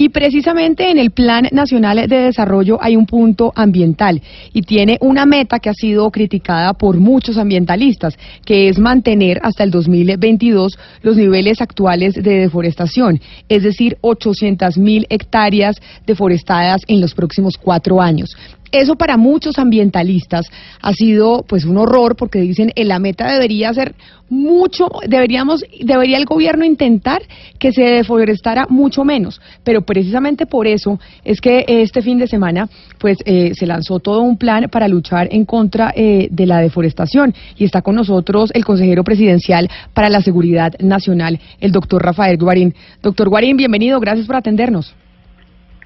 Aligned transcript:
Y 0.00 0.10
precisamente 0.10 0.92
en 0.92 0.98
el 0.98 1.10
Plan 1.10 1.48
Nacional 1.50 2.08
de 2.08 2.20
Desarrollo 2.20 2.78
hay 2.80 2.94
un 2.94 3.04
punto 3.04 3.52
ambiental 3.56 4.22
y 4.52 4.62
tiene 4.62 4.96
una 5.00 5.26
meta 5.26 5.58
que 5.58 5.70
ha 5.70 5.74
sido 5.74 6.08
criticada 6.12 6.72
por 6.74 6.98
muchos 6.98 7.36
ambientalistas, 7.36 8.16
que 8.44 8.68
es 8.68 8.78
mantener 8.78 9.40
hasta 9.42 9.64
el 9.64 9.72
2022 9.72 10.78
los 11.02 11.16
niveles 11.16 11.60
actuales 11.60 12.14
de 12.14 12.38
deforestación, 12.38 13.20
es 13.48 13.64
decir, 13.64 13.98
800 14.00 14.78
mil 14.78 15.04
hectáreas 15.10 15.74
deforestadas 16.06 16.82
en 16.86 17.00
los 17.00 17.12
próximos 17.12 17.58
cuatro 17.58 18.00
años. 18.00 18.36
Eso 18.72 18.96
para 18.96 19.16
muchos 19.16 19.58
ambientalistas 19.58 20.46
ha 20.80 20.92
sido 20.92 21.44
pues 21.48 21.64
un 21.64 21.78
horror 21.78 22.16
porque 22.16 22.40
dicen 22.40 22.72
que 22.74 22.84
la 22.84 22.98
meta 22.98 23.30
debería 23.32 23.72
ser 23.72 23.94
mucho, 24.30 24.88
deberíamos, 25.06 25.64
debería 25.80 26.18
el 26.18 26.26
gobierno 26.26 26.64
intentar 26.64 27.22
que 27.58 27.72
se 27.72 27.82
deforestara 27.82 28.66
mucho 28.68 29.04
menos, 29.04 29.40
pero 29.64 29.82
precisamente 29.82 30.46
por 30.46 30.66
eso 30.66 31.00
es 31.24 31.40
que 31.40 31.64
este 31.66 32.02
fin 32.02 32.18
de 32.18 32.26
semana 32.26 32.68
pues 32.98 33.18
eh, 33.24 33.52
se 33.54 33.66
lanzó 33.66 34.00
todo 34.00 34.20
un 34.20 34.36
plan 34.36 34.68
para 34.70 34.88
luchar 34.88 35.28
en 35.30 35.44
contra 35.44 35.92
eh, 35.96 36.28
de 36.30 36.46
la 36.46 36.60
deforestación 36.60 37.34
y 37.56 37.64
está 37.64 37.82
con 37.82 37.94
nosotros 37.94 38.50
el 38.54 38.64
consejero 38.64 39.04
presidencial 39.04 39.70
para 39.94 40.10
la 40.10 40.20
seguridad 40.20 40.74
nacional, 40.78 41.40
el 41.60 41.72
doctor 41.72 42.04
Rafael 42.04 42.36
Guarín. 42.36 42.74
Doctor 43.02 43.28
Guarín, 43.28 43.56
bienvenido, 43.56 43.98
gracias 44.00 44.26
por 44.26 44.36
atendernos. 44.36 44.94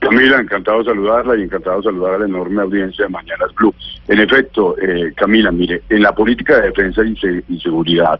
Camila, 0.03 0.41
encantado 0.41 0.79
de 0.79 0.87
saludarla 0.87 1.37
y 1.37 1.43
encantado 1.43 1.77
de 1.77 1.85
saludar 1.85 2.15
a 2.15 2.19
la 2.19 2.25
enorme 2.25 2.61
audiencia 2.61 3.05
de 3.05 3.11
Mañanas 3.11 3.55
Blue. 3.55 3.73
En 4.09 4.19
efecto, 4.19 4.77
eh, 4.79 5.13
Camila, 5.15 5.53
mire, 5.53 5.83
en 5.89 6.03
la 6.03 6.13
política 6.13 6.57
de 6.57 6.69
defensa 6.69 7.03
y, 7.05 7.61
seguridad 7.61 8.19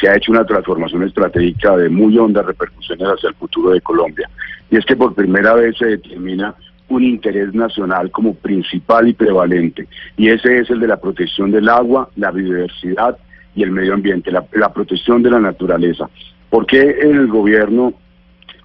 se 0.00 0.08
ha 0.08 0.16
hecho 0.16 0.32
una 0.32 0.46
transformación 0.46 1.02
estratégica 1.02 1.76
de 1.76 1.90
muy 1.90 2.16
hondas 2.16 2.46
repercusiones 2.46 3.08
hacia 3.08 3.28
el 3.28 3.34
futuro 3.34 3.72
de 3.72 3.80
Colombia. 3.82 4.30
Y 4.70 4.78
es 4.78 4.86
que 4.86 4.96
por 4.96 5.14
primera 5.14 5.52
vez 5.52 5.76
se 5.76 5.86
determina 5.86 6.54
un 6.88 7.04
interés 7.04 7.52
nacional 7.52 8.10
como 8.10 8.34
principal 8.34 9.08
y 9.08 9.12
prevalente. 9.12 9.86
Y 10.16 10.30
ese 10.30 10.60
es 10.60 10.70
el 10.70 10.80
de 10.80 10.86
la 10.86 10.96
protección 10.98 11.50
del 11.50 11.68
agua, 11.68 12.08
la 12.16 12.30
biodiversidad 12.30 13.18
y 13.54 13.64
el 13.64 13.70
medio 13.70 13.92
ambiente, 13.92 14.30
la, 14.30 14.46
la 14.52 14.72
protección 14.72 15.22
de 15.22 15.30
la 15.30 15.40
naturaleza. 15.40 16.08
¿Por 16.48 16.64
qué 16.64 16.80
el 16.80 17.26
gobierno 17.26 17.92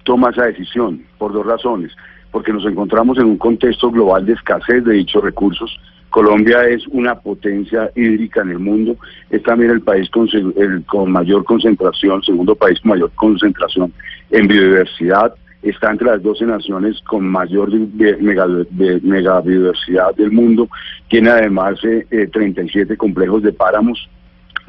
toma 0.04 0.30
esa 0.30 0.46
decisión? 0.46 1.04
Por 1.18 1.34
dos 1.34 1.44
razones 1.44 1.92
porque 2.34 2.52
nos 2.52 2.66
encontramos 2.66 3.16
en 3.18 3.26
un 3.26 3.38
contexto 3.38 3.92
global 3.92 4.26
de 4.26 4.32
escasez 4.32 4.84
de 4.84 4.94
dichos 4.94 5.22
recursos. 5.22 5.78
Colombia 6.10 6.68
es 6.68 6.84
una 6.88 7.14
potencia 7.14 7.92
hídrica 7.94 8.42
en 8.42 8.50
el 8.50 8.58
mundo, 8.58 8.96
es 9.30 9.40
también 9.44 9.70
el 9.70 9.82
país 9.82 10.10
con, 10.10 11.12
mayor 11.12 11.44
concentración, 11.44 12.24
segundo 12.24 12.56
país 12.56 12.80
con 12.80 12.90
mayor 12.90 13.12
concentración 13.14 13.92
en 14.32 14.48
biodiversidad, 14.48 15.32
está 15.62 15.92
entre 15.92 16.08
las 16.08 16.24
12 16.24 16.46
naciones 16.46 17.00
con 17.02 17.24
mayor 17.24 17.70
mega, 17.70 18.48
megabiodiversidad 18.48 20.16
del 20.16 20.32
mundo, 20.32 20.68
tiene 21.06 21.30
además 21.30 21.78
eh, 21.84 22.28
37 22.32 22.96
complejos 22.96 23.44
de 23.44 23.52
páramos 23.52 24.08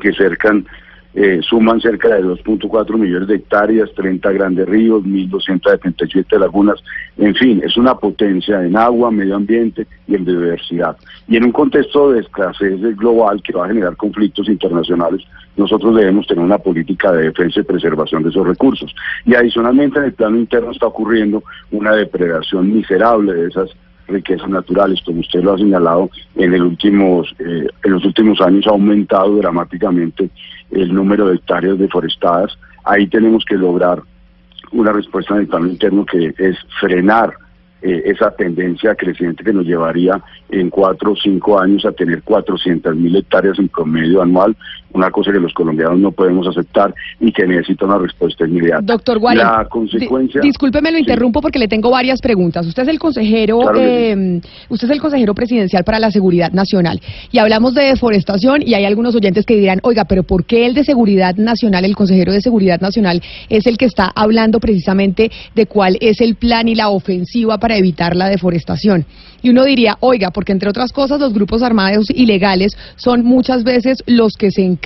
que 0.02 0.14
cercan 0.14 0.68
eh, 1.16 1.40
suman 1.42 1.80
cerca 1.80 2.10
de 2.10 2.24
2.4 2.24 2.98
millones 2.98 3.30
de 3.30 3.36
hectáreas, 3.36 3.90
30 3.96 4.32
grandes 4.34 4.68
ríos, 4.68 5.02
1.277 5.04 6.38
lagunas, 6.38 6.84
en 7.18 7.34
fin, 7.36 7.62
es 7.64 7.78
una 7.78 7.96
potencia 7.96 8.62
en 8.62 8.76
agua, 8.76 9.12
medio 9.12 9.38
ambiente 9.38 9.88
y 10.08 10.16
en 10.16 10.26
biodiversidad. 10.26 10.98
Y 11.30 11.38
en 11.38 11.46
un 11.46 11.54
contexto 11.54 12.12
de 12.12 12.20
escasez 12.20 12.82
global 12.98 13.42
que 13.42 13.54
va 13.54 13.64
a 13.66 13.70
generar 13.70 13.96
conflictos 13.96 14.50
internacionales, 14.50 15.22
nosotros 15.56 15.96
debemos 15.96 16.28
tener 16.28 16.44
una 16.44 16.58
política 16.58 17.14
de 17.14 17.24
defensa 17.24 17.62
y 17.62 17.64
preservación 17.64 18.24
de 18.24 18.30
esos 18.30 18.46
recursos. 18.46 18.94
Y 19.26 19.36
adicionalmente 19.36 20.00
en 20.00 20.06
el 20.06 20.14
plano 20.14 20.38
interno 20.38 20.72
está 20.72 20.88
ocurriendo 20.88 21.44
una 21.72 21.96
depredación 21.96 22.74
miserable 22.74 23.34
de 23.34 23.48
esas 23.48 23.70
riquezas 24.08 24.50
naturales, 24.50 25.02
como 25.06 25.20
usted 25.20 25.42
lo 25.44 25.54
ha 25.54 25.58
señalado, 25.58 26.10
en, 26.36 26.54
el 26.54 26.64
últimos, 26.64 27.34
eh, 27.40 27.68
en 27.84 27.92
los 27.92 28.06
últimos 28.06 28.40
años 28.42 28.68
ha 28.68 28.72
aumentado 28.72 29.38
dramáticamente 29.38 30.30
el 30.72 30.94
número 30.94 31.28
de 31.28 31.36
hectáreas 31.36 31.80
deforestadas. 31.80 32.58
Ahí 32.84 33.08
tenemos 33.08 33.44
que 33.46 33.56
lograr 33.56 34.02
una 34.72 34.92
respuesta 34.92 35.34
en 35.36 35.42
el 35.42 35.48
plano 35.48 35.68
interno 35.68 36.06
que 36.06 36.34
es 36.38 36.58
frenar 36.80 37.34
eh, 37.82 38.02
esa 38.06 38.32
tendencia 38.32 38.96
creciente 38.96 39.44
que 39.44 39.54
nos 39.54 39.66
llevaría 39.66 40.22
en 40.50 40.70
cuatro 40.70 41.12
o 41.12 41.16
cinco 41.16 41.60
años 41.60 41.86
a 41.86 41.92
tener 41.92 42.24
400 42.24 42.96
mil 42.96 43.16
hectáreas 43.16 43.60
en 43.60 43.68
promedio 43.68 44.22
anual, 44.22 44.56
una 44.96 45.12
cosa 45.12 45.32
que 45.32 45.40
los 45.40 45.54
colombianos 45.54 46.00
no 46.00 46.12
podemos 46.12 46.48
aceptar 46.48 46.94
y 47.20 47.32
que 47.32 47.46
necesita 47.46 47.86
una 47.86 47.98
respuesta 47.98 48.46
inmediata. 48.46 48.82
Doctor 48.82 49.20
Guarín, 49.20 49.44
la 49.44 49.66
consecuencia... 49.70 50.42
discúlpeme, 50.42 50.92
lo 50.92 50.98
interrumpo 50.98 51.42
porque 51.42 51.60
le 51.60 51.68
tengo 51.68 51.92
varias 51.92 52.22
preguntas. 52.22 52.66
Usted 52.66 52.84
es 52.84 52.90
el 52.90 53.00
consejero, 53.00 53.76
eh, 53.76 54.42
usted 54.70 54.88
es 54.88 54.92
el 54.92 55.02
consejero 55.02 55.34
presidencial 55.34 55.84
para 55.84 56.00
la 56.00 56.12
seguridad 56.12 56.52
nacional 56.52 57.02
y 57.32 57.40
hablamos 57.40 57.74
de 57.74 57.84
deforestación 57.84 58.62
y 58.66 58.74
hay 58.74 58.86
algunos 58.86 59.16
oyentes 59.16 59.46
que 59.46 59.56
dirán, 59.56 59.80
oiga, 59.84 60.06
pero 60.06 60.24
¿por 60.24 60.46
qué 60.46 60.66
el 60.66 60.74
de 60.74 60.84
seguridad 60.84 61.36
nacional, 61.36 61.86
el 61.86 61.96
consejero 61.96 62.32
de 62.32 62.42
seguridad 62.42 62.80
nacional, 62.80 63.22
es 63.50 63.68
el 63.68 63.78
que 63.78 63.86
está 63.86 64.12
hablando 64.16 64.60
precisamente 64.60 65.32
de 65.54 65.66
cuál 65.66 65.98
es 66.00 66.22
el 66.22 66.36
plan 66.36 66.68
y 66.68 66.76
la 66.76 66.90
ofensiva 66.90 67.58
para 67.58 67.78
evitar 67.78 68.16
la 68.16 68.30
deforestación? 68.30 69.06
Y 69.42 69.50
uno 69.50 69.64
diría, 69.64 69.98
oiga, 70.00 70.32
porque 70.32 70.54
entre 70.54 70.70
otras 70.70 70.92
cosas 70.92 71.20
los 71.20 71.34
grupos 71.34 71.62
armados 71.62 72.08
ilegales 72.10 72.76
son 72.96 73.24
muchas 73.24 73.64
veces 73.64 74.00
los 74.08 74.34
que 74.38 74.50
se 74.50 74.64
encargan 74.64 74.85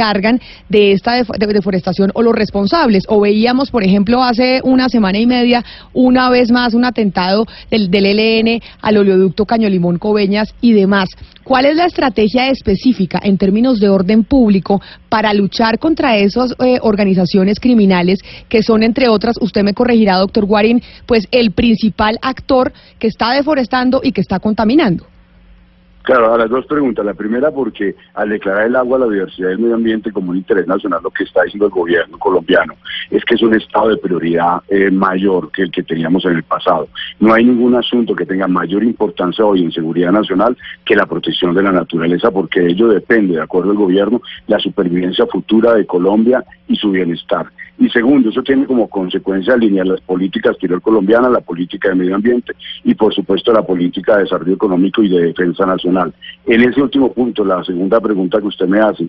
de 0.70 0.92
esta 0.94 1.24
deforestación 1.24 2.12
o 2.14 2.22
los 2.22 2.34
responsables. 2.34 3.04
O 3.08 3.20
veíamos, 3.20 3.70
por 3.72 3.84
ejemplo, 3.84 4.24
hace 4.24 4.62
una 4.64 4.90
semana 4.90 5.20
y 5.20 5.26
media, 5.26 5.64
una 5.94 6.30
vez 6.30 6.52
más, 6.52 6.74
un 6.74 6.86
atentado 6.86 7.46
del, 7.70 7.92
del 7.92 8.06
ELN 8.06 8.62
al 8.82 8.98
oleoducto 8.98 9.46
Caño 9.46 9.70
Limón 9.70 9.98
Coveñas 9.98 10.54
y 10.62 10.74
demás. 10.74 11.10
¿Cuál 11.44 11.66
es 11.66 11.76
la 11.76 11.86
estrategia 11.86 12.50
específica 12.50 13.20
en 13.24 13.38
términos 13.38 13.80
de 13.80 13.90
orden 13.90 14.24
público 14.24 14.82
para 15.10 15.34
luchar 15.34 15.80
contra 15.80 16.16
esas 16.18 16.54
eh, 16.64 16.78
organizaciones 16.82 17.60
criminales 17.60 18.20
que 18.48 18.64
son, 18.64 18.84
entre 18.84 19.10
otras, 19.10 19.36
usted 19.42 19.64
me 19.64 19.74
corregirá, 19.74 20.18
doctor 20.18 20.46
Guarín, 20.46 20.82
pues 21.06 21.28
el 21.32 21.52
principal 21.52 22.20
actor 22.22 22.72
que 23.00 23.08
está 23.08 23.34
deforestando 23.34 24.02
y 24.04 24.12
que 24.12 24.22
está 24.22 24.40
contaminando? 24.40 25.06
Claro, 26.04 26.34
a 26.34 26.38
las 26.38 26.50
dos 26.50 26.66
preguntas. 26.66 27.06
La 27.06 27.14
primera, 27.14 27.52
porque 27.52 27.96
al 28.14 28.30
declarar 28.30 28.66
el 28.66 28.76
agua, 28.76 29.00
la 29.00 29.08
diversidad 29.08 29.50
del 29.50 29.60
medio 29.60 29.76
ambiente 29.76 30.12
como 30.12 30.32
un 30.32 30.38
interés 30.38 30.66
nacional, 30.66 31.02
lo 31.04 31.12
que 31.12 31.24
está 31.24 31.44
diciendo 31.44 31.68
el 31.68 31.72
gobierno 31.72 32.18
colombiano 32.18 32.74
es 33.12 33.24
que 33.26 33.36
es 33.36 33.42
un 33.42 33.56
estado 33.56 33.90
de 33.90 33.98
prioridad 33.98 34.62
eh, 34.70 34.90
mayor 34.92 35.52
que 35.52 35.64
el 35.64 35.72
que 35.72 35.84
teníamos 35.84 36.26
en 36.26 36.38
el 36.38 36.44
pasado. 36.44 36.88
No 37.20 37.34
hay 37.34 37.44
ningún 37.44 37.76
asunto 37.76 38.16
que 38.16 38.26
tenga 38.26 38.48
mayor 38.48 38.84
importancia 38.84 39.46
hoy 39.46 39.64
en 39.64 39.72
seguridad 39.72 40.12
nacional 40.12 40.58
que 40.86 40.96
la 40.96 41.06
protección 41.06 41.54
de 41.54 41.64
la 41.64 41.72
naturaleza, 41.72 42.32
porque 42.32 42.62
de 42.62 42.72
ello 42.72 42.88
depende, 42.88 43.36
de 43.36 43.42
acuerdo 43.42 43.72
al 43.72 43.78
gobierno, 43.78 44.22
la 44.48 44.60
supervivencia 44.60 45.26
futura 45.28 45.76
de 45.76 45.86
Colombia 45.86 46.44
y 46.68 46.76
su 46.76 46.92
bienestar. 46.92 47.48
Y 47.80 47.90
segundo, 47.90 48.30
eso 48.30 48.44
tiene 48.44 48.66
como 48.66 48.90
consecuencia 48.90 49.54
alinear 49.54 49.88
las 49.88 50.02
políticas 50.02 50.52
exterior 50.52 50.82
colombiana, 50.82 51.30
la 51.30 51.40
política 51.40 51.88
de 51.90 51.96
medio 51.96 52.16
ambiente 52.16 52.54
y 52.84 52.94
por 52.94 53.14
supuesto 53.14 53.54
la 53.54 53.62
política 53.62 54.18
de 54.18 54.24
desarrollo 54.24 54.54
económico 54.54 55.02
y 55.02 55.08
de 55.08 55.28
defensa 55.28 55.66
nacional. 55.66 56.14
En 56.46 56.62
ese 56.62 56.82
último 56.82 57.14
punto, 57.14 57.46
la 57.46 57.64
segunda 57.64 58.02
pregunta 58.02 58.42
que 58.42 58.48
usted 58.48 58.68
me 58.68 58.82
hace, 58.82 59.08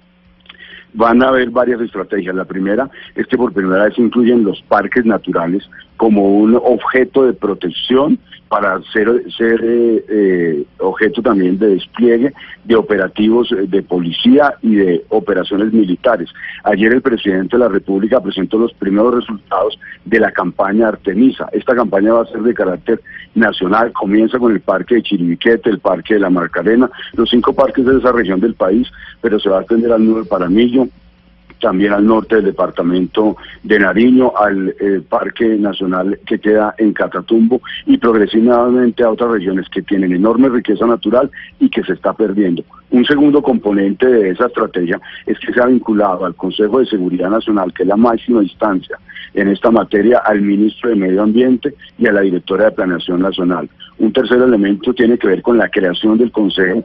van 0.95 1.23
a 1.23 1.29
haber 1.29 1.51
varias 1.51 1.81
estrategias. 1.81 2.35
La 2.35 2.45
primera 2.45 2.91
es 3.15 3.27
que 3.27 3.37
por 3.37 3.53
primera 3.53 3.85
vez 3.85 3.99
incluyen 3.99 4.45
los 4.45 4.61
parques 4.63 5.05
naturales 5.05 5.69
como 5.97 6.31
un 6.35 6.57
objeto 6.57 7.27
de 7.27 7.35
protección 7.35 8.19
para 8.51 8.83
ser, 8.93 9.07
ser 9.37 9.61
eh, 9.63 10.05
eh, 10.09 10.65
objeto 10.79 11.23
también 11.23 11.57
de 11.57 11.69
despliegue 11.75 12.33
de 12.65 12.75
operativos 12.75 13.53
eh, 13.53 13.67
de 13.69 13.81
policía 13.83 14.55
y 14.61 14.75
de 14.75 15.05
operaciones 15.11 15.73
militares. 15.73 16.29
Ayer 16.65 16.93
el 16.93 17.01
presidente 17.01 17.57
de 17.57 17.63
la 17.63 17.69
República 17.69 18.21
presentó 18.21 18.59
los 18.59 18.73
primeros 18.75 19.15
resultados 19.15 19.79
de 20.05 20.19
la 20.19 20.33
campaña 20.33 20.89
Artemisa. 20.89 21.49
Esta 21.53 21.77
campaña 21.77 22.15
va 22.15 22.23
a 22.23 22.27
ser 22.27 22.41
de 22.43 22.53
carácter 22.53 23.01
nacional, 23.37 23.93
comienza 23.93 24.37
con 24.41 24.51
el 24.51 24.61
parque 24.61 24.97
de 24.97 25.03
Chiribiquete, 25.03 25.71
el 25.71 25.79
parque 25.79 26.15
de 26.15 26.21
la 26.21 26.31
Marcarena, 26.31 26.91
los 27.13 27.31
cinco 27.31 27.53
parques 27.53 27.85
de 27.85 27.99
esa 27.99 28.11
región 28.11 28.41
del 28.41 28.55
país, 28.55 28.89
pero 29.21 29.39
se 29.39 29.49
va 29.49 29.59
a 29.59 29.61
extender 29.61 29.93
al 29.93 30.05
Nuevo 30.05 30.25
Paramillo, 30.25 30.80
también 31.61 31.93
al 31.93 32.07
norte 32.07 32.37
del 32.37 32.47
departamento 32.47 33.37
de 33.63 33.79
Nariño, 33.79 34.33
al 34.37 34.75
eh, 34.81 35.03
Parque 35.09 35.47
Nacional 35.57 36.19
que 36.27 36.39
queda 36.39 36.75
en 36.79 36.93
Catatumbo 36.93 37.61
y 37.87 37.99
progresivamente 37.99 39.05
a 39.05 39.11
otras 39.11 39.33
regiones 39.33 39.69
que 39.69 39.83
tienen 39.83 40.13
enorme 40.13 40.49
riqueza 40.49 40.87
natural 40.87 41.31
y 41.59 41.69
que 41.69 41.83
se 41.85 41.93
está 41.93 42.13
perdiendo. 42.13 42.65
Un 42.91 43.05
segundo 43.05 43.41
componente 43.41 44.07
de 44.07 44.31
esa 44.31 44.47
estrategia 44.47 45.01
es 45.27 45.39
que 45.39 45.53
se 45.53 45.61
ha 45.61 45.67
vinculado 45.67 46.25
al 46.25 46.35
Consejo 46.35 46.81
de 46.81 46.87
Seguridad 46.87 47.31
Nacional, 47.31 47.73
que 47.73 47.85
es 47.85 47.89
la 47.89 47.97
máxima 47.97 48.43
instancia 48.43 48.99
en 49.35 49.49
esta 49.49 49.71
materia, 49.71 50.19
al 50.19 50.41
ministro 50.41 50.91
de 50.91 50.97
Medio 50.97 51.23
Ambiente 51.23 51.75
y 51.99 52.09
a 52.09 52.13
la 52.13 52.23
directora 52.23 52.65
de 52.65 52.73
Planeación 52.73 53.21
Nacional. 53.21 53.71
Un 53.99 54.13
tercer 54.13 54.43
elemento 54.43 54.93
tiene 54.93 55.19
que 55.19 55.29
ver 55.29 55.43
con 55.43 55.57
la 55.59 55.69
creación 55.69 56.19
del 56.19 56.33
Consejo 56.33 56.85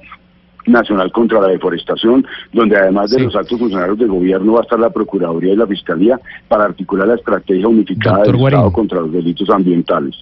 Nacional 0.67 1.11
contra 1.11 1.41
la 1.41 1.47
Deforestación, 1.49 2.25
donde 2.51 2.77
además 2.77 3.11
de 3.11 3.23
los 3.23 3.35
altos 3.35 3.59
funcionarios 3.59 3.97
del 3.97 4.09
gobierno 4.09 4.53
va 4.53 4.59
a 4.59 4.63
estar 4.63 4.79
la 4.79 4.89
Procuraduría 4.89 5.53
y 5.53 5.57
la 5.57 5.67
Fiscalía 5.67 6.19
para 6.47 6.65
articular 6.65 7.07
la 7.07 7.15
estrategia 7.15 7.67
unificada 7.67 8.23
del 8.23 8.35
Estado 8.35 8.71
contra 8.71 9.01
los 9.01 9.11
delitos 9.11 9.49
ambientales. 9.49 10.15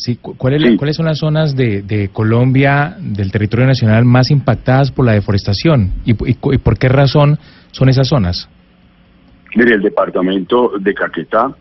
Sí, 0.00 0.16
¿cuáles 0.16 0.96
son 0.96 1.04
las 1.04 1.18
zonas 1.18 1.54
de, 1.54 2.08
Colombia, 2.10 2.96
del 2.98 3.30
territorio 3.30 3.66
nacional, 3.66 4.06
más 4.06 4.30
impactadas 4.30 4.90
por 4.90 5.04
la 5.04 5.12
deforestación? 5.12 5.92
¿Y, 6.06 6.14
por 6.14 6.78
qué 6.78 6.88
razón 6.88 7.38
son 7.70 7.90
esas 7.90 8.08
zonas? 8.08 8.48
Mire, 9.54 9.74
el 9.74 9.82
departamento 9.82 10.72
de 10.80 10.94
Caquetá, 10.94 11.54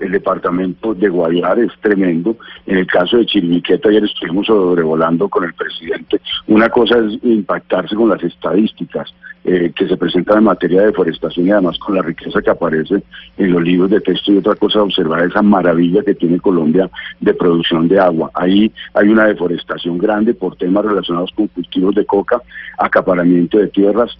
el 0.00 0.12
departamento 0.12 0.94
de 0.94 1.08
Guayar 1.08 1.58
es 1.58 1.72
tremendo. 1.80 2.36
En 2.66 2.78
el 2.78 2.86
caso 2.86 3.18
de 3.18 3.26
Chiribiqueta, 3.26 3.88
ayer 3.88 4.04
estuvimos 4.04 4.46
sobrevolando 4.46 5.28
con 5.28 5.44
el 5.44 5.54
presidente. 5.54 6.20
Una 6.46 6.68
cosa 6.68 6.98
es 6.98 7.18
impactarse 7.22 7.94
con 7.94 8.08
las 8.08 8.22
estadísticas 8.22 9.12
eh, 9.44 9.72
que 9.74 9.88
se 9.88 9.96
presentan 9.96 10.38
en 10.38 10.44
materia 10.44 10.80
de 10.80 10.86
deforestación 10.88 11.46
y 11.46 11.50
además 11.50 11.78
con 11.78 11.94
la 11.94 12.02
riqueza 12.02 12.42
que 12.42 12.50
aparece 12.50 13.02
en 13.38 13.52
los 13.52 13.62
libros 13.62 13.90
de 13.90 14.00
texto 14.00 14.32
y 14.32 14.36
otra 14.36 14.54
cosa 14.54 14.82
observar 14.82 15.24
esa 15.24 15.40
maravilla 15.40 16.02
que 16.02 16.14
tiene 16.14 16.38
Colombia 16.38 16.90
de 17.20 17.32
producción 17.32 17.88
de 17.88 17.98
agua. 17.98 18.30
Ahí 18.34 18.70
hay 18.92 19.08
una 19.08 19.26
deforestación 19.26 19.96
grande 19.96 20.34
por 20.34 20.56
temas 20.56 20.84
relacionados 20.84 21.30
con 21.34 21.48
cultivos 21.48 21.94
de 21.94 22.04
coca, 22.04 22.42
acaparamiento 22.76 23.58
de 23.58 23.68
tierras, 23.68 24.18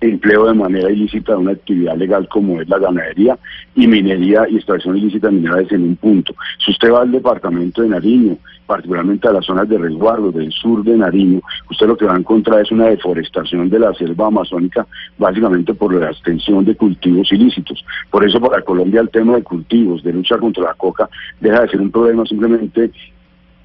empleo 0.00 0.46
de 0.46 0.54
manera 0.54 0.90
ilícita 0.90 1.32
de 1.32 1.38
una 1.38 1.52
actividad 1.52 1.96
legal 1.96 2.28
como 2.28 2.60
es 2.60 2.68
la 2.68 2.78
ganadería 2.78 3.38
y 3.74 3.86
minería 3.86 4.46
y 4.48 4.56
extracción 4.56 4.96
ilícita 4.96 5.28
de 5.28 5.34
minerales 5.34 5.72
en 5.72 5.82
un 5.84 5.96
punto. 5.96 6.34
Si 6.64 6.70
usted 6.70 6.92
va 6.92 7.02
al 7.02 7.12
departamento 7.12 7.82
de 7.82 7.88
Nariño, 7.88 8.36
particularmente 8.66 9.26
a 9.26 9.32
las 9.32 9.44
zonas 9.44 9.68
de 9.68 9.78
resguardo 9.78 10.30
del 10.30 10.52
sur 10.52 10.84
de 10.84 10.96
Nariño, 10.96 11.40
usted 11.70 11.86
lo 11.86 11.96
que 11.96 12.04
va 12.04 12.14
a 12.14 12.18
encontrar 12.18 12.60
es 12.60 12.70
una 12.70 12.86
deforestación 12.86 13.68
de 13.68 13.78
la 13.78 13.92
selva 13.94 14.28
amazónica 14.28 14.86
básicamente 15.18 15.74
por 15.74 15.92
la 15.92 16.10
extensión 16.10 16.64
de 16.64 16.76
cultivos 16.76 17.32
ilícitos. 17.32 17.84
Por 18.10 18.24
eso 18.24 18.40
para 18.40 18.62
Colombia 18.62 19.00
el 19.00 19.10
tema 19.10 19.36
de 19.36 19.42
cultivos, 19.42 20.02
de 20.02 20.12
lucha 20.12 20.38
contra 20.38 20.64
la 20.64 20.74
coca, 20.74 21.08
deja 21.40 21.62
de 21.62 21.68
ser 21.68 21.80
un 21.80 21.90
problema 21.90 22.24
simplemente 22.26 22.90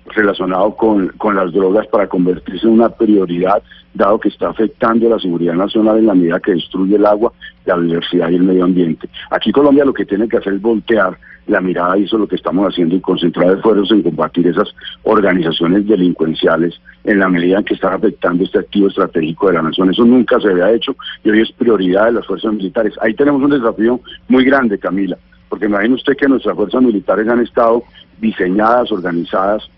relacionado 0.07 0.75
con, 0.75 1.10
con 1.18 1.36
las 1.36 1.52
drogas 1.52 1.88
para 1.88 2.07
convertirse 2.07 2.68
en 2.68 2.74
una 2.74 2.90
prioridad, 2.90 3.62
dado 3.94 4.19
que 4.19 4.30
está 4.30 4.50
afectando 4.50 5.10
la 5.10 5.19
seguridad 5.19 5.56
nacional 5.56 5.98
en 5.98 6.07
la 6.07 6.13
medida 6.13 6.40
que 6.40 6.54
destruye 6.54 6.96
el 6.96 7.06
agua, 7.06 7.31
la 7.66 7.78
diversidad 7.78 8.30
y 8.30 8.36
el 8.36 8.44
medio 8.44 8.66
ambiente. 8.66 9.10
Aquí 9.31 9.52
Colombia 9.52 9.86
lo 9.86 9.94
que 9.94 10.06
tiene 10.06 10.28
que 10.28 10.38
hacer 10.38 10.54
es 10.54 10.62
voltear 10.62 11.18
la 11.48 11.62
mirada 11.62 11.98
y 11.98 12.04
eso 12.04 12.16
es 12.16 12.22
lo 12.22 12.28
que 12.28 12.36
estamos 12.36 12.68
haciendo 12.68 12.96
y 12.96 13.02
concentrar 13.02 13.56
esfuerzos 13.56 13.92
en 13.92 14.02
combatir 14.02 14.48
esas 14.48 14.74
organizaciones 15.04 15.88
delincuenciales 15.88 16.80
en 17.04 17.19
la 17.19 17.30
medida 17.30 17.60
en 17.60 17.66
que 17.66 17.75
están 17.75 17.94
afectando 17.94 18.44
este 18.44 18.60
activo 18.60 18.88
estratégico 18.88 19.48
de 19.48 19.54
la 19.54 19.62
nación. 19.62 19.92
Eso 19.92 20.04
nunca 20.06 20.40
se 20.40 20.50
había 20.50 20.72
hecho 20.72 20.96
y 21.24 21.30
hoy 21.30 21.42
es 21.42 21.51
prioridad 21.51 22.06
de 22.06 22.13
las 22.13 22.25
fuerzas 22.25 22.51
militares. 22.54 22.94
Ahí 23.01 23.13
tenemos 23.13 23.42
un 23.44 23.51
desafío 23.51 24.00
muy 24.28 24.44
grande, 24.44 24.80
Camila, 24.80 25.18
porque 25.50 25.66
imagine 25.66 25.96
usted 25.96 26.18
que 26.18 26.28
nuestras 26.28 26.56
fuerzas 26.56 26.81
militares 26.81 27.28
han 27.28 27.42
estado 27.42 27.84
diseñadas, 28.19 28.92
organizadas 28.92 29.69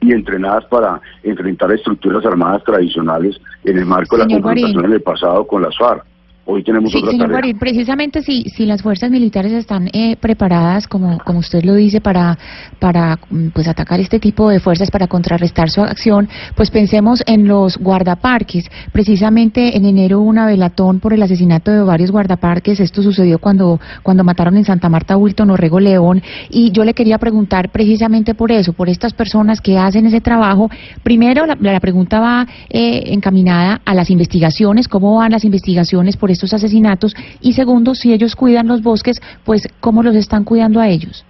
y 0.00 0.12
entrenadas 0.12 0.64
para 0.66 1.00
enfrentar 1.22 1.72
estructuras 1.72 2.24
armadas 2.24 2.62
tradicionales 2.64 3.40
en 3.64 3.78
el 3.78 3.86
marco 3.86 4.16
de 4.16 4.24
la 4.24 4.28
confrontación 4.28 4.84
en 4.84 4.92
el 4.92 5.02
pasado 5.02 5.46
con 5.46 5.62
las 5.62 5.76
FARC 5.76 6.07
hoy 6.50 6.62
tenemos 6.62 6.90
sí, 6.90 7.00
señor 7.00 7.30
precisamente 7.58 8.22
si, 8.22 8.44
si 8.44 8.64
las 8.64 8.82
fuerzas 8.82 9.10
militares 9.10 9.52
están 9.52 9.88
eh, 9.92 10.16
preparadas, 10.16 10.88
como, 10.88 11.18
como 11.18 11.40
usted 11.40 11.62
lo 11.62 11.74
dice, 11.74 12.00
para, 12.00 12.38
para 12.78 13.18
mm, 13.30 13.48
pues 13.48 13.68
atacar 13.68 14.00
este 14.00 14.18
tipo 14.18 14.48
de 14.48 14.58
fuerzas, 14.58 14.90
para 14.90 15.06
contrarrestar 15.08 15.68
su 15.68 15.82
acción, 15.82 16.28
pues 16.56 16.70
pensemos 16.70 17.22
en 17.26 17.46
los 17.46 17.76
guardaparques. 17.76 18.64
Precisamente 18.92 19.76
en 19.76 19.84
enero 19.84 20.20
hubo 20.20 20.28
una 20.30 20.46
velatón 20.46 21.00
por 21.00 21.12
el 21.12 21.22
asesinato 21.22 21.70
de 21.70 21.82
varios 21.82 22.10
guardaparques. 22.10 22.80
Esto 22.80 23.02
sucedió 23.02 23.38
cuando, 23.38 23.78
cuando 24.02 24.24
mataron 24.24 24.56
en 24.56 24.64
Santa 24.64 24.88
Marta 24.88 25.18
Wilton 25.18 25.50
Orrego 25.50 25.80
León. 25.80 26.22
Y 26.48 26.70
yo 26.72 26.84
le 26.84 26.94
quería 26.94 27.18
preguntar 27.18 27.70
precisamente 27.70 28.34
por 28.34 28.52
eso, 28.52 28.72
por 28.72 28.88
estas 28.88 29.12
personas 29.12 29.60
que 29.60 29.76
hacen 29.76 30.06
ese 30.06 30.22
trabajo. 30.22 30.70
Primero, 31.02 31.44
la, 31.44 31.56
la 31.60 31.80
pregunta 31.80 32.20
va 32.20 32.46
eh, 32.70 33.02
encaminada 33.12 33.82
a 33.84 33.94
las 33.94 34.08
investigaciones, 34.08 34.88
cómo 34.88 35.16
van 35.16 35.32
las 35.32 35.44
investigaciones 35.44 36.16
por 36.16 36.30
estos 36.38 36.54
asesinatos 36.54 37.14
y 37.40 37.52
segundo, 37.52 37.94
si 37.94 38.12
ellos 38.12 38.36
cuidan 38.36 38.68
los 38.68 38.82
bosques, 38.82 39.20
pues 39.44 39.68
cómo 39.80 40.04
los 40.04 40.14
están 40.14 40.44
cuidando 40.44 40.80
a 40.80 40.88
ellos. 40.88 41.24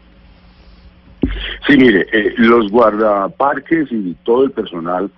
Sí, 1.66 1.76
mire, 1.76 2.06
eh, 2.12 2.34
los 2.37 2.70
guardaparques 2.70 3.90
y 3.90 4.14
todo 4.22 4.44
el 4.44 4.50
personal 4.50 5.10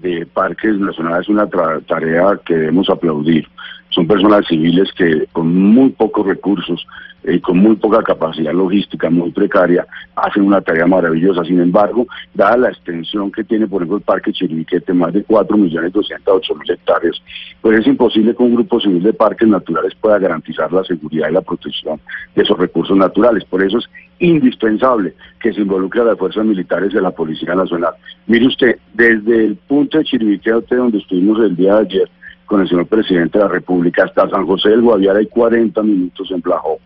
de 0.00 0.26
parques 0.26 0.78
nacionales 0.78 1.22
es 1.22 1.28
una 1.28 1.48
tarea 1.48 2.38
que 2.44 2.54
debemos 2.54 2.90
aplaudir. 2.90 3.46
Son 3.88 4.06
personas 4.06 4.46
civiles 4.46 4.90
que 4.92 5.26
con 5.32 5.52
muy 5.54 5.90
pocos 5.90 6.26
recursos 6.26 6.86
eh, 7.28 7.42
con 7.42 7.58
muy 7.58 7.76
poca 7.76 8.02
capacidad 8.02 8.54
logística, 8.54 9.10
muy 9.10 9.30
precaria, 9.32 9.86
hacen 10.16 10.44
una 10.44 10.62
tarea 10.62 10.86
maravillosa. 10.86 11.44
Sin 11.44 11.60
embargo, 11.60 12.06
dada 12.32 12.56
la 12.56 12.68
extensión 12.70 13.30
que 13.30 13.44
tiene, 13.44 13.66
por 13.66 13.82
ejemplo, 13.82 13.98
el 13.98 14.02
Parque 14.02 14.32
Chiribiquete, 14.32 14.94
más 14.94 15.12
de 15.12 15.26
4.208.000 15.26 16.72
hectáreas, 16.72 17.22
pues 17.60 17.80
es 17.80 17.86
imposible 17.86 18.34
que 18.34 18.42
un 18.42 18.54
grupo 18.54 18.80
civil 18.80 19.02
de 19.02 19.12
parques 19.12 19.46
naturales 19.46 19.94
pueda 19.96 20.18
garantizar 20.18 20.72
la 20.72 20.82
seguridad 20.84 21.28
y 21.28 21.34
la 21.34 21.42
protección 21.42 22.00
de 22.34 22.42
esos 22.42 22.58
recursos 22.58 22.96
naturales. 22.96 23.44
Por 23.44 23.62
eso 23.62 23.76
es 23.76 23.84
indispensable 24.20 25.12
que 25.38 25.52
se 25.52 25.60
involucre 25.60 26.00
a 26.00 26.04
las 26.04 26.18
fuerzas 26.18 26.46
militares 26.46 26.94
de 26.94 27.02
la 27.02 27.10
Policía 27.10 27.54
Nacional. 27.54 27.92
Mire 28.26 28.46
usted, 28.46 28.78
desde 28.94 29.44
el 29.44 29.56
punto 29.56 29.98
de 29.98 30.04
Chiribiquete, 30.04 30.76
donde 30.76 30.96
estuvimos 30.96 31.38
el 31.40 31.54
día 31.54 31.74
de 31.74 31.80
ayer, 31.80 32.10
con 32.46 32.62
el 32.62 32.68
señor 32.70 32.86
presidente 32.86 33.36
de 33.36 33.44
la 33.44 33.50
República 33.50 34.04
hasta 34.04 34.30
San 34.30 34.46
José 34.46 34.70
del 34.70 34.80
Guaviare 34.80 35.18
hay 35.18 35.26
40 35.26 35.82
minutos 35.82 36.30
en 36.30 36.40
Plajó 36.40 36.78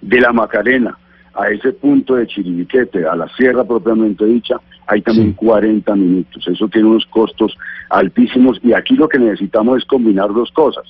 de 0.00 0.20
la 0.20 0.32
Macarena 0.32 0.96
a 1.34 1.48
ese 1.48 1.72
punto 1.72 2.16
de 2.16 2.26
Chiribiquete, 2.26 3.06
a 3.06 3.16
la 3.16 3.28
sierra 3.36 3.64
propiamente 3.64 4.24
dicha, 4.24 4.56
hay 4.86 5.00
también 5.00 5.32
40 5.32 5.94
minutos. 5.96 6.46
Eso 6.46 6.68
tiene 6.68 6.88
unos 6.88 7.06
costos 7.06 7.56
altísimos 7.88 8.58
y 8.62 8.72
aquí 8.74 8.94
lo 8.94 9.08
que 9.08 9.18
necesitamos 9.18 9.78
es 9.78 9.84
combinar 9.84 10.32
dos 10.32 10.50
cosas. 10.52 10.84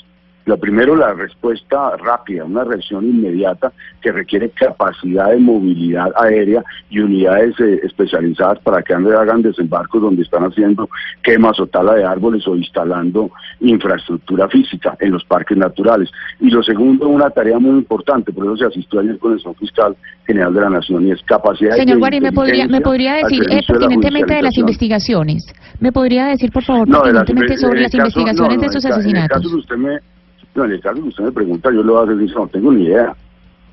Lo 0.44 0.56
primero, 0.56 0.97
la 0.97 1.12
respuesta 1.12 1.97
rápida, 1.97 2.44
una 2.44 2.65
reacción 2.65 3.05
inmediata 3.05 3.73
que 4.00 4.11
requiere 4.11 4.50
capacidad 4.50 5.31
de 5.31 5.39
movilidad 5.39 6.12
aérea 6.17 6.65
y 6.91 6.99
unidades 6.99 7.59
eh, 7.61 7.81
especializadas 7.85 8.59
para 8.61 8.83
que 8.83 8.93
hagan 8.93 9.43
desembarcos 9.43 10.03
donde 10.03 10.23
están 10.23 10.44
haciendo 10.44 10.89
quemas 11.23 11.61
o 11.61 11.67
tala 11.67 11.94
de 11.94 12.05
árboles 12.05 12.47
o 12.49 12.56
instalando 12.56 13.31
infraestructura 13.61 14.49
física 14.49 14.97
en 14.99 15.12
los 15.12 15.25
parques 15.25 15.56
naturales. 15.56 16.11
Y 16.41 16.50
lo 16.50 16.62
segundo, 16.62 17.09
una 17.09 17.31
tarea 17.31 17.59
muy 17.61 17.79
importante, 17.79 18.33
por 18.33 18.44
eso 18.44 18.56
se 18.56 18.67
asistió 18.67 19.00
ayer 19.00 19.19
con 19.19 19.33
el 19.33 19.41
Fiscal 19.59 19.97
General 20.27 20.53
de 20.55 20.61
la 20.61 20.71
Nación 20.71 21.06
y 21.06 21.12
es 21.12 21.23
capacidad 21.23 21.77
Señor 21.77 21.99
Guari, 21.99 22.21
¿me 22.21 22.33
podría, 22.33 22.67
¿me 22.67 22.81
podría 22.81 23.15
decir 23.15 23.43
eh, 23.50 23.61
pertinentemente 23.67 24.35
de, 24.35 24.43
las 24.43 24.59
investigaciones? 24.59 25.46
¿Me 25.79 25.93
podría 25.93 26.27
decir, 26.27 26.51
por 26.51 26.65
favor, 26.65 26.89
pertinentemente 26.89 27.56
sobre 27.58 27.82
las 27.82 27.94
investigaciones 27.94 28.61
de 28.61 28.67
esos 28.67 28.84
asesinatos? 28.84 29.43
No, 30.55 30.65
en 30.65 30.73
el 30.73 30.81
caso 30.81 31.03
que 31.03 31.09
usted 31.09 31.25
me 31.25 31.32
pregunta, 31.32 31.71
yo 31.73 31.82
le 31.82 31.93
voy 31.93 32.03
a 32.03 32.13
decir, 32.13 32.37
no 32.37 32.47
tengo 32.49 32.73
ni 32.73 32.85
idea. 32.85 33.15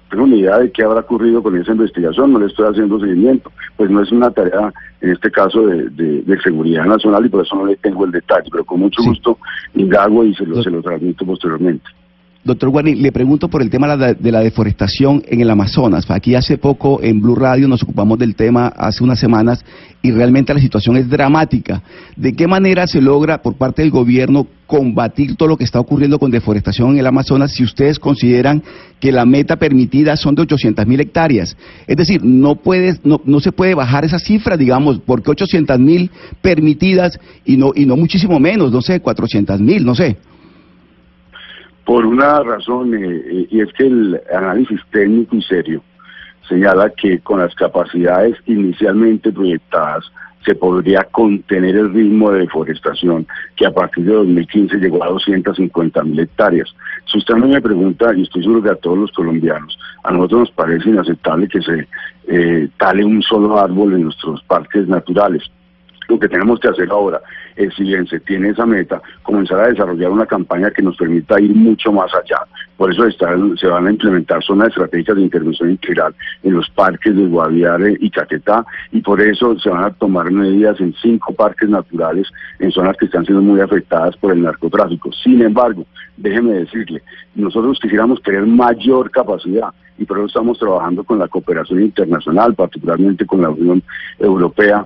Tengo 0.10 0.26
ni 0.26 0.40
idea 0.40 0.58
de 0.58 0.72
qué 0.72 0.84
habrá 0.84 1.02
ocurrido 1.02 1.44
con 1.44 1.56
esa 1.56 1.72
investigación, 1.72 2.34
no 2.34 2.40
le 2.40 2.48
estoy 2.48 2.68
haciendo 2.68 3.00
seguimiento. 3.00 3.52
Pues 3.78 3.92
no 3.92 4.02
es 4.02 4.12
una 4.12 4.32
tarea, 4.32 4.74
en 5.02 5.12
este 5.12 5.30
caso, 5.30 5.68
de, 5.68 5.90
de, 5.90 6.42
seguridad 6.42 6.86
nacional 6.86 7.26
y 7.26 7.30
por 7.30 7.46
eso 7.46 7.56
no 7.56 7.66
le 7.66 7.76
tengo 7.76 8.06
el 8.06 8.12
detalle, 8.12 8.50
pero 8.52 8.66
con 8.66 8.80
mucho 8.80 9.04
gusto 9.04 9.38
indago 9.76 10.24
y 10.24 10.34
se 10.34 10.46
lo, 10.46 10.64
se 10.64 10.72
lo 10.72 10.82
transmito 10.82 11.26
posteriormente. 11.26 11.86
Doctor 12.42 12.70
Guarni, 12.70 12.96
le 12.96 13.12
pregunto 13.12 13.50
por 13.50 13.62
el 13.62 13.70
tema 13.70 13.98
de 13.98 14.32
la 14.32 14.40
deforestación 14.40 15.22
en 15.28 15.42
el 15.42 15.50
Amazonas. 15.50 16.10
Aquí 16.10 16.36
hace 16.36 16.58
poco 16.58 17.02
en 17.04 17.20
Blue 17.20 17.36
Radio 17.36 17.68
nos 17.68 17.84
ocupamos 17.84 18.18
del 18.18 18.34
tema 18.36 18.68
hace 18.68 19.04
unas 19.04 19.20
semanas 19.20 19.66
y 20.02 20.12
realmente 20.12 20.54
la 20.54 20.62
situación 20.62 20.96
es 20.96 21.10
dramática. 21.10 21.84
¿De 22.16 22.32
qué 22.32 22.48
manera 22.48 22.88
se 22.88 23.02
logra 23.02 23.42
por 23.42 23.56
parte 23.56 23.82
del 23.82 23.92
gobierno 23.92 24.48
combatir 24.68 25.36
todo 25.36 25.50
lo 25.50 25.58
que 25.58 25.66
está 25.66 25.82
ocurriendo 25.82 26.18
con 26.18 26.32
deforestación 26.32 26.92
en 26.92 27.00
el 27.00 27.08
Amazonas 27.08 27.52
si 27.52 27.66
ustedes 27.66 28.00
consideran 28.00 28.64
que 29.02 29.12
la 29.12 29.26
meta 29.26 29.58
permitida 29.58 30.16
son 30.16 30.36
de 30.36 30.44
800 30.44 30.88
mil 30.88 31.02
hectáreas? 31.02 31.58
Es 31.88 31.98
decir, 31.98 32.24
no, 32.24 32.56
puede, 32.56 32.98
no, 33.04 33.20
no 33.26 33.42
se 33.42 33.52
puede 33.52 33.76
bajar 33.76 34.06
esa 34.06 34.18
cifra, 34.18 34.56
digamos, 34.56 35.02
porque 35.06 35.30
800 35.30 35.78
mil 35.78 36.10
permitidas 36.42 37.20
y 37.44 37.58
no, 37.58 37.74
y 37.76 37.86
no 37.86 37.98
muchísimo 37.98 38.40
menos, 38.40 38.72
no 38.72 38.82
sé, 38.82 39.02
400 39.02 39.60
mil, 39.60 39.84
no 39.84 39.94
sé. 39.94 40.16
Por 41.90 42.06
una 42.06 42.44
razón, 42.44 42.94
eh, 42.94 43.00
eh, 43.02 43.48
y 43.50 43.62
es 43.62 43.74
que 43.74 43.88
el 43.88 44.22
análisis 44.32 44.80
técnico 44.92 45.36
y 45.36 45.42
serio 45.42 45.82
señala 46.48 46.92
que 46.92 47.18
con 47.18 47.40
las 47.40 47.56
capacidades 47.56 48.38
inicialmente 48.46 49.32
proyectadas 49.32 50.06
se 50.46 50.54
podría 50.54 51.06
contener 51.06 51.76
el 51.76 51.92
ritmo 51.92 52.30
de 52.30 52.42
deforestación 52.42 53.26
que 53.56 53.66
a 53.66 53.72
partir 53.72 54.06
de 54.06 54.14
2015 54.14 54.78
llegó 54.78 55.04
a 55.04 55.08
250 55.08 56.04
mil 56.04 56.20
hectáreas. 56.20 56.70
Si 57.12 57.18
usted 57.18 57.34
me 57.38 57.60
pregunta, 57.60 58.14
y 58.16 58.22
estoy 58.22 58.44
seguro 58.44 58.62
que 58.62 58.70
a 58.70 58.76
todos 58.76 59.00
los 59.00 59.12
colombianos, 59.14 59.76
a 60.04 60.12
nosotros 60.12 60.42
nos 60.42 60.52
parece 60.52 60.90
inaceptable 60.90 61.48
que 61.48 61.64
se 61.64 61.88
eh, 62.28 62.70
tale 62.78 63.04
un 63.04 63.24
solo 63.24 63.58
árbol 63.58 63.96
en 63.96 64.04
nuestros 64.04 64.44
parques 64.44 64.88
naturales. 64.88 65.42
Lo 66.10 66.20
que 66.20 66.28
tenemos 66.28 66.60
que 66.60 66.68
hacer 66.68 66.90
ahora 66.90 67.22
es, 67.56 67.74
si 67.76 67.84
bien 67.84 68.08
se 68.08 68.20
tiene 68.20 68.50
esa 68.50 68.66
meta, 68.66 69.00
comenzar 69.22 69.60
a 69.60 69.68
desarrollar 69.68 70.10
una 70.10 70.26
campaña 70.26 70.72
que 70.72 70.82
nos 70.82 70.98
permita 70.98 71.40
ir 71.40 71.54
mucho 71.56 71.92
más 71.92 72.12
allá. 72.16 72.42
Por 72.78 72.92
eso 72.92 73.04
se 73.12 73.68
van 73.68 73.88
a 73.88 73.92
implementar 73.92 74.44
zonas 74.44 74.70
estratégicas 74.70 75.18
de 75.18 75.22
intervención 75.22 75.70
integral 75.70 76.16
en 76.44 76.56
los 76.56 76.70
parques 76.72 77.16
de 77.16 77.28
Guaviare 77.28 77.96
y 78.00 78.10
Caquetá 78.10 78.66
y 78.92 79.02
por 79.02 79.22
eso 79.22 79.58
se 79.60 79.70
van 79.70 79.84
a 79.84 79.92
tomar 79.92 80.32
medidas 80.32 80.80
en 80.80 80.96
cinco 81.02 81.34
parques 81.34 81.70
naturales 81.70 82.28
en 82.58 82.72
zonas 82.72 82.98
que 82.98 83.06
están 83.06 83.26
siendo 83.26 83.44
muy 83.44 83.60
afectadas 83.62 84.18
por 84.18 84.32
el 84.32 84.42
narcotráfico. 84.42 85.12
Sin 85.12 85.42
embargo, 85.42 85.86
déjeme 86.18 86.54
decirle, 86.54 87.04
nosotros 87.36 87.80
quisiéramos 87.80 88.22
tener 88.24 88.48
mayor 88.48 89.12
capacidad 89.12 89.70
y 90.00 90.06
por 90.06 90.18
eso 90.18 90.28
estamos 90.28 90.58
trabajando 90.58 91.04
con 91.04 91.20
la 91.20 91.28
cooperación 91.28 91.82
internacional, 91.82 92.56
particularmente 92.56 93.26
con 93.26 93.42
la 93.42 93.50
Unión 93.50 93.84
Europea, 94.18 94.86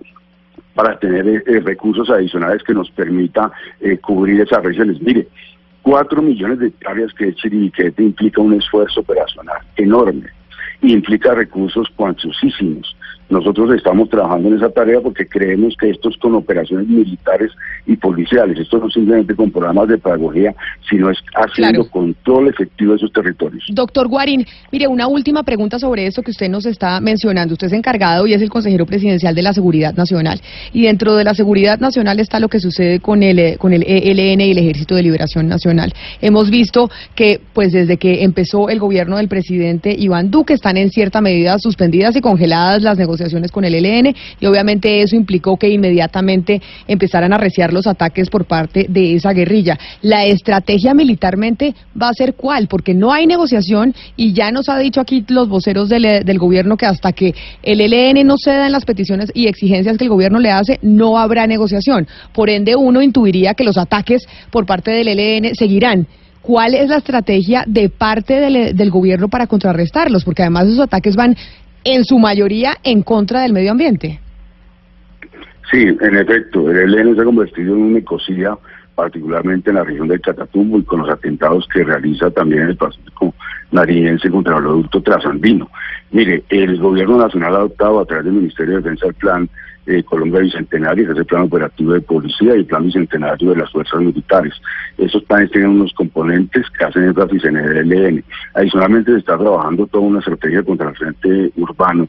para 0.73 0.97
tener 0.97 1.27
eh, 1.27 1.43
eh, 1.45 1.59
recursos 1.59 2.09
adicionales 2.09 2.63
que 2.63 2.73
nos 2.73 2.89
permita 2.91 3.51
eh, 3.79 3.97
cubrir 3.97 4.41
esas 4.41 4.63
regiones. 4.63 5.01
Mire, 5.01 5.27
cuatro 5.81 6.21
millones 6.21 6.59
de 6.59 6.67
hectáreas 6.67 7.13
que 7.13 7.33
Chiribiquete 7.33 8.03
implica 8.03 8.41
un 8.41 8.53
esfuerzo 8.53 9.01
operacional 9.01 9.59
enorme 9.75 10.29
implica 10.91 11.33
recursos 11.33 11.87
cuantiosísimos. 11.95 12.95
Nosotros 13.29 13.73
estamos 13.75 14.09
trabajando 14.09 14.49
en 14.49 14.55
esa 14.55 14.69
tarea 14.69 14.99
porque 15.01 15.25
creemos 15.25 15.75
que 15.79 15.89
esto 15.89 16.09
es 16.09 16.17
con 16.17 16.35
operaciones 16.35 16.87
militares 16.87 17.51
y 17.85 17.95
policiales, 17.95 18.59
esto 18.59 18.77
no 18.77 18.89
simplemente 18.89 19.35
con 19.35 19.51
programas 19.51 19.87
de 19.87 19.97
pedagogía, 19.97 20.53
sino 20.89 21.09
es 21.09 21.17
haciendo 21.35 21.89
control 21.89 22.49
efectivo 22.49 22.91
de 22.91 22.97
esos 22.97 23.11
territorios. 23.11 23.63
Doctor 23.71 24.07
Guarín, 24.07 24.45
mire, 24.71 24.87
una 24.87 25.07
última 25.07 25.43
pregunta 25.43 25.79
sobre 25.79 26.05
esto 26.05 26.21
que 26.21 26.31
usted 26.31 26.49
nos 26.49 26.65
está 26.65 26.99
mencionando. 26.99 27.53
Usted 27.53 27.67
es 27.67 27.73
encargado 27.73 28.27
y 28.27 28.33
es 28.33 28.41
el 28.41 28.49
consejero 28.49 28.85
presidencial 28.85 29.33
de 29.35 29.41
la 29.41 29.53
Seguridad 29.53 29.93
Nacional. 29.95 30.39
Y 30.71 30.83
dentro 30.83 31.15
de 31.15 31.23
la 31.23 31.33
Seguridad 31.33 31.79
Nacional 31.79 32.19
está 32.19 32.39
lo 32.39 32.49
que 32.49 32.59
sucede 32.59 32.99
con 32.99 33.23
el, 33.23 33.39
eh, 33.39 33.57
con 33.57 33.73
el 33.73 33.83
ELN 33.83 34.41
y 34.41 34.51
el 34.51 34.57
Ejército 34.57 34.95
de 34.95 35.03
Liberación 35.03 35.47
Nacional. 35.47 35.93
Hemos 36.21 36.49
visto 36.49 36.89
que, 37.15 37.41
pues 37.53 37.71
desde 37.71 37.97
que 37.97 38.23
empezó 38.23 38.69
el 38.69 38.79
gobierno 38.79 39.17
del 39.17 39.27
presidente 39.27 39.95
Iván 39.97 40.29
Duque, 40.29 40.53
están 40.53 40.77
en 40.77 40.89
cierta 40.89 41.21
medida 41.21 41.57
suspendidas 41.59 42.15
y 42.15 42.21
congeladas 42.21 42.81
las 42.81 42.97
negociaciones 42.97 43.12
con 43.51 43.65
el 43.65 43.75
ELN 43.75 44.15
y 44.39 44.45
obviamente 44.45 45.01
eso 45.01 45.15
implicó 45.15 45.57
que 45.57 45.69
inmediatamente 45.69 46.61
empezaran 46.87 47.33
a 47.33 47.37
reciar 47.37 47.73
los 47.73 47.87
ataques 47.87 48.29
por 48.29 48.45
parte 48.45 48.85
de 48.89 49.15
esa 49.15 49.33
guerrilla. 49.33 49.77
La 50.01 50.25
estrategia 50.25 50.93
militarmente 50.93 51.75
va 51.99 52.09
a 52.09 52.13
ser 52.13 52.35
cuál, 52.35 52.67
porque 52.67 52.93
no 52.93 53.11
hay 53.11 53.27
negociación 53.27 53.93
y 54.15 54.33
ya 54.33 54.51
nos 54.51 54.69
ha 54.69 54.77
dicho 54.77 55.01
aquí 55.01 55.23
los 55.27 55.47
voceros 55.47 55.89
del, 55.89 56.23
del 56.25 56.39
gobierno 56.39 56.77
que 56.77 56.85
hasta 56.85 57.11
que 57.11 57.33
el 57.61 57.81
ELN 57.81 58.25
no 58.25 58.35
ceda 58.37 58.65
en 58.65 58.71
las 58.71 58.85
peticiones 58.85 59.31
y 59.33 59.47
exigencias 59.47 59.97
que 59.97 60.03
el 60.03 60.09
gobierno 60.09 60.39
le 60.39 60.51
hace, 60.51 60.79
no 60.81 61.17
habrá 61.17 61.47
negociación. 61.47 62.07
Por 62.33 62.49
ende, 62.49 62.75
uno 62.75 63.01
intuiría 63.01 63.53
que 63.53 63.63
los 63.63 63.77
ataques 63.77 64.23
por 64.51 64.65
parte 64.65 64.91
del 64.91 65.07
ELN 65.07 65.55
seguirán. 65.55 66.07
¿Cuál 66.43 66.73
es 66.73 66.89
la 66.89 66.97
estrategia 66.97 67.63
de 67.65 67.87
parte 67.87 68.41
del, 68.41 68.75
del, 68.75 68.91
gobierno 68.91 69.29
para 69.29 69.47
contrarrestarlos? 69.47 70.25
Porque 70.25 70.41
además 70.41 70.67
esos 70.67 70.81
ataques 70.81 71.15
van 71.15 71.37
en 71.83 72.03
su 72.03 72.19
mayoría 72.19 72.77
en 72.83 73.03
contra 73.03 73.41
del 73.41 73.53
medio 73.53 73.71
ambiente. 73.71 74.19
Sí, 75.71 75.79
en 75.79 76.17
efecto, 76.17 76.69
el 76.69 76.93
ELN 76.93 77.15
se 77.15 77.21
ha 77.21 77.25
convertido 77.25 77.73
en 77.73 77.81
una 77.81 77.99
ecosía, 77.99 78.57
particularmente 78.95 79.71
en 79.71 79.77
la 79.77 79.83
región 79.83 80.07
del 80.07 80.21
Catatumbo 80.21 80.77
y 80.77 80.83
con 80.83 80.99
los 80.99 81.09
atentados 81.09 81.67
que 81.73 81.83
realiza 81.83 82.29
también 82.29 82.63
el 82.63 82.77
Pacífico 82.77 83.33
nariñense 83.71 84.29
contra 84.29 84.57
el 84.57 84.63
producto 84.63 85.01
trasandino. 85.01 85.69
Mire, 86.11 86.43
el 86.49 86.77
gobierno 86.77 87.17
nacional 87.17 87.55
ha 87.55 87.57
adoptado 87.57 87.99
a 88.01 88.05
través 88.05 88.25
del 88.25 88.35
Ministerio 88.35 88.75
de 88.75 88.81
Defensa 88.81 89.07
el 89.07 89.13
plan 89.15 89.49
eh, 89.85 90.03
Colombia 90.03 90.41
Bicentenario, 90.41 91.05
que 91.05 91.11
es 91.11 91.17
el 91.17 91.25
plan 91.25 91.43
operativo 91.43 91.93
de 91.93 92.01
policía 92.01 92.55
y 92.55 92.59
el 92.59 92.65
plan 92.65 92.85
bicentenario 92.85 93.49
de 93.49 93.57
las 93.57 93.71
fuerzas 93.71 93.99
militares. 93.99 94.53
Esos 94.97 95.23
planes 95.23 95.51
tienen 95.51 95.71
unos 95.71 95.93
componentes 95.93 96.65
que 96.77 96.85
hacen 96.85 97.03
énfasis 97.03 97.43
en 97.45 97.57
el 97.57 97.91
ELN. 97.91 98.23
Adicionalmente 98.53 99.11
se 99.11 99.19
está 99.19 99.37
trabajando 99.37 99.87
toda 99.87 100.05
una 100.05 100.19
estrategia 100.19 100.63
contra 100.63 100.89
el 100.89 100.95
frente 100.95 101.51
urbano 101.57 102.07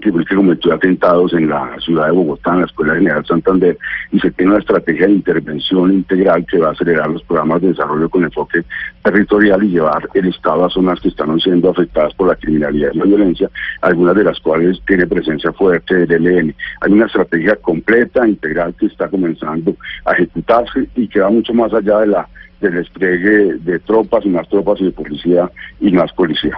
que 0.00 0.34
cometió 0.34 0.72
atentados 0.72 1.32
en 1.34 1.48
la 1.48 1.76
ciudad 1.80 2.06
de 2.06 2.12
Bogotá, 2.12 2.52
en 2.52 2.60
la 2.60 2.66
Escuela 2.66 2.94
General 2.94 3.24
Santander, 3.26 3.78
y 4.10 4.20
se 4.20 4.30
tiene 4.32 4.52
una 4.52 4.60
estrategia 4.60 5.06
de 5.06 5.12
intervención 5.12 5.92
integral 5.92 6.46
que 6.46 6.58
va 6.58 6.68
a 6.68 6.72
acelerar 6.72 7.10
los 7.10 7.22
programas 7.24 7.62
de 7.62 7.68
desarrollo 7.68 8.08
con 8.08 8.24
enfoque 8.24 8.64
territorial 9.02 9.62
y 9.64 9.68
llevar 9.68 10.08
el 10.14 10.26
Estado 10.26 10.64
a 10.64 10.70
zonas 10.70 11.00
que 11.00 11.08
están 11.08 11.38
siendo 11.40 11.70
afectadas 11.70 12.14
por 12.14 12.28
la 12.28 12.36
criminalidad 12.36 12.90
y 12.92 12.98
la 12.98 13.04
violencia, 13.04 13.50
algunas 13.82 14.16
de 14.16 14.24
las 14.24 14.40
cuales 14.40 14.80
tiene 14.86 15.06
presencia 15.06 15.52
fuerte 15.52 16.06
del 16.06 16.26
ELN. 16.26 16.54
Hay 16.80 16.92
una 16.92 17.06
estrategia 17.06 17.56
completa, 17.56 18.26
integral, 18.26 18.74
que 18.78 18.86
está 18.86 19.08
comenzando 19.08 19.76
a 20.04 20.12
ejecutarse 20.12 20.88
y 20.94 21.08
que 21.08 21.20
va 21.20 21.30
mucho 21.30 21.52
más 21.54 21.72
allá 21.72 22.00
de 22.00 22.06
la 22.08 22.28
del 22.60 22.74
despliegue 22.74 23.54
de 23.58 23.78
tropas 23.80 24.24
y 24.24 24.28
más 24.28 24.48
tropas 24.48 24.80
y 24.80 24.84
de 24.84 24.92
policía 24.92 25.50
y 25.80 25.90
más 25.92 26.12
policía. 26.12 26.52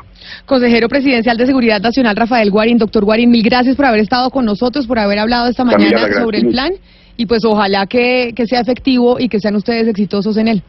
Consejero 0.46 0.88
Presidencial 0.88 1.36
de 1.36 1.46
Seguridad 1.46 1.80
Nacional, 1.80 2.16
Rafael 2.16 2.50
Guarín. 2.50 2.78
Doctor 2.78 3.04
Guarín, 3.04 3.30
mil 3.30 3.42
gracias 3.42 3.76
por 3.76 3.86
haber 3.86 4.00
estado 4.00 4.30
con 4.30 4.44
nosotros, 4.44 4.86
por 4.86 4.98
haber 4.98 5.18
hablado 5.18 5.48
esta 5.48 5.64
mañana 5.64 6.12
sobre 6.12 6.38
el 6.38 6.48
plan 6.48 6.72
y 7.16 7.26
pues 7.26 7.44
ojalá 7.44 7.86
que, 7.86 8.32
que 8.34 8.46
sea 8.46 8.60
efectivo 8.60 9.18
y 9.18 9.28
que 9.28 9.38
sean 9.38 9.54
ustedes 9.56 9.86
exitosos 9.86 10.36
en 10.36 10.48
él. 10.48 10.62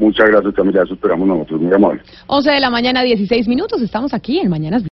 Muchas 0.00 0.30
gracias, 0.30 0.54
Camila. 0.54 0.82
Eso 0.82 0.94
esperamos 0.94 1.28
nosotros. 1.28 1.60
Muy 1.60 1.74
amable. 1.74 2.00
11 2.26 2.50
de 2.50 2.60
la 2.60 2.70
mañana, 2.70 3.02
16 3.02 3.46
minutos. 3.46 3.82
Estamos 3.82 4.14
aquí 4.14 4.38
en 4.38 4.48
Mañanas 4.48 4.82